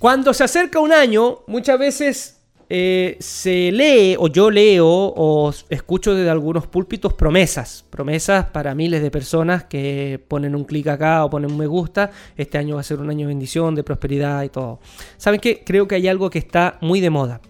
[0.00, 6.14] Cuando se acerca un año, muchas veces eh, se lee, o yo leo, o escucho
[6.14, 7.84] desde algunos púlpitos promesas.
[7.90, 12.12] Promesas para miles de personas que ponen un clic acá o ponen un me gusta.
[12.34, 14.80] Este año va a ser un año de bendición, de prosperidad y todo.
[15.18, 15.62] ¿Saben qué?
[15.66, 17.42] Creo que hay algo que está muy de moda.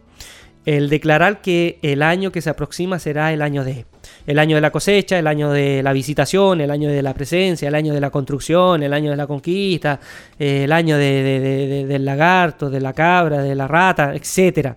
[0.67, 3.87] El declarar que el año que se aproxima será el año de
[4.27, 7.69] el año de la cosecha, el año de la visitación, el año de la presencia,
[7.69, 9.99] el año de la construcción, el año de la conquista,
[10.39, 14.75] eh, el año del lagarto, de la cabra, de la rata, etc.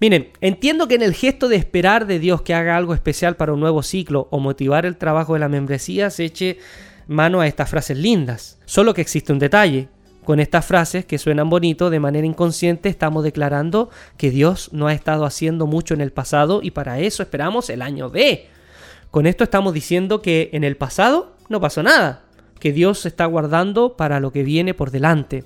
[0.00, 3.52] Miren, entiendo que en el gesto de esperar de Dios que haga algo especial para
[3.52, 6.58] un nuevo ciclo o motivar el trabajo de la membresía se eche
[7.06, 8.58] mano a estas frases lindas.
[8.64, 9.88] Solo que existe un detalle.
[10.30, 14.92] Con estas frases que suenan bonito, de manera inconsciente estamos declarando que Dios no ha
[14.92, 18.46] estado haciendo mucho en el pasado y para eso esperamos el año de.
[19.10, 22.22] Con esto estamos diciendo que en el pasado no pasó nada,
[22.60, 25.42] que Dios se está guardando para lo que viene por delante.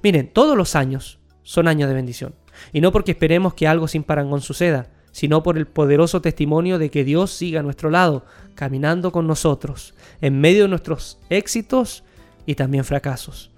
[0.00, 2.36] Miren, todos los años son años de bendición.
[2.72, 6.88] Y no porque esperemos que algo sin parangón suceda, sino por el poderoso testimonio de
[6.92, 12.04] que Dios siga a nuestro lado, caminando con nosotros, en medio de nuestros éxitos
[12.46, 13.49] y también fracasos.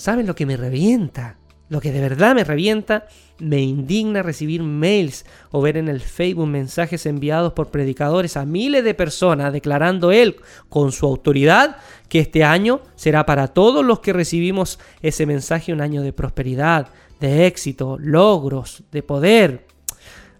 [0.00, 1.36] ¿Saben lo que me revienta?
[1.68, 3.06] Lo que de verdad me revienta,
[3.38, 8.82] me indigna recibir mails o ver en el Facebook mensajes enviados por predicadores a miles
[8.82, 10.36] de personas declarando él
[10.70, 11.76] con su autoridad
[12.08, 16.88] que este año será para todos los que recibimos ese mensaje un año de prosperidad,
[17.20, 19.66] de éxito, logros, de poder.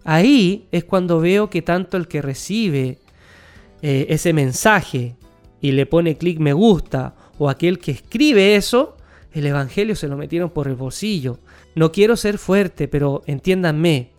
[0.03, 2.97] Ahí es cuando veo que tanto el que recibe
[3.83, 5.17] eh, ese mensaje
[5.61, 8.97] y le pone clic me gusta o aquel que escribe eso,
[9.31, 11.39] el Evangelio se lo metieron por el bolsillo.
[11.75, 14.11] No quiero ser fuerte, pero entiéndanme.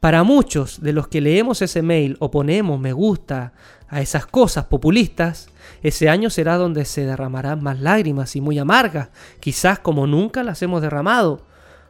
[0.00, 3.54] Para muchos de los que leemos ese mail o ponemos me gusta
[3.88, 5.48] a esas cosas populistas,
[5.82, 9.08] ese año será donde se derramarán más lágrimas y muy amargas,
[9.40, 11.42] quizás como nunca las hemos derramado.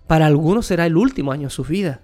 [0.07, 2.01] Para algunos será el último año de su vida.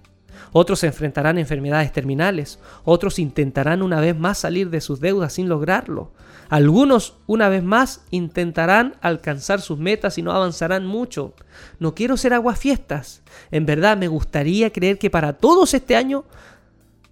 [0.51, 5.49] Otros enfrentarán a enfermedades terminales, otros intentarán una vez más salir de sus deudas sin
[5.49, 6.11] lograrlo.
[6.49, 11.33] Algunos, una vez más, intentarán alcanzar sus metas y no avanzarán mucho.
[11.79, 13.23] No quiero ser aguafiestas.
[13.49, 16.25] En verdad, me gustaría creer que para todos este año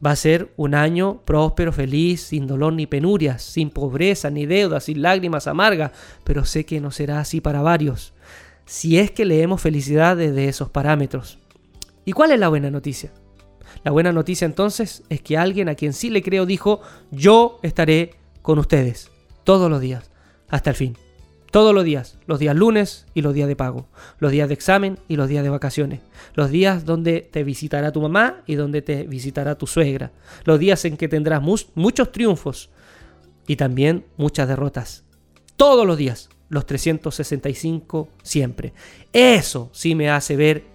[0.06, 4.86] va a ser un año próspero, feliz, sin dolor ni penurias, sin pobreza ni deudas,
[4.86, 5.92] sin lágrimas amargas,
[6.24, 8.14] pero sé que no será así para varios,
[8.66, 11.41] si es que leemos felicidad desde esos parámetros.
[12.06, 13.12] ¿Y cuál es la buena noticia?
[13.84, 16.81] La buena noticia entonces es que alguien a quien sí le creo dijo,
[17.12, 19.12] yo estaré con ustedes
[19.44, 20.12] todos los días,
[20.50, 20.97] hasta el fin.
[21.51, 23.89] Todos los días, los días lunes y los días de pago,
[24.19, 26.00] los días de examen y los días de vacaciones,
[26.34, 30.13] los días donde te visitará tu mamá y donde te visitará tu suegra,
[30.45, 32.69] los días en que tendrás muchos triunfos
[33.47, 35.03] y también muchas derrotas.
[35.57, 38.73] Todos los días, los 365 siempre.
[39.12, 40.71] Eso sí me hace ver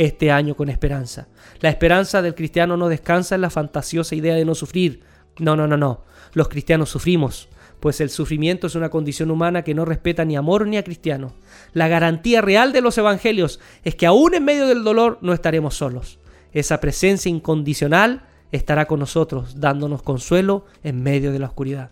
[0.00, 1.28] este año con esperanza.
[1.60, 5.02] La esperanza del cristiano no descansa en la fantasiosa idea de no sufrir.
[5.38, 6.04] No, no, no, no.
[6.32, 7.48] Los cristianos sufrimos
[7.80, 11.32] pues el sufrimiento es una condición humana que no respeta ni amor ni a cristiano.
[11.72, 15.76] La garantía real de los evangelios es que aún en medio del dolor no estaremos
[15.76, 16.18] solos.
[16.52, 21.90] Esa presencia incondicional estará con nosotros, dándonos consuelo en medio de la oscuridad.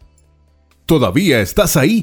[0.84, 2.02] ¿Todavía estás ahí?